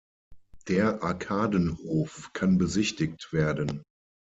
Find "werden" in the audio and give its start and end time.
3.33-3.83